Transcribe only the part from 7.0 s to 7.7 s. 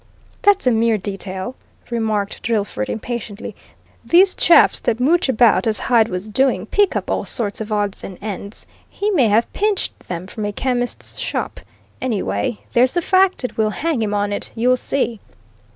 all sorts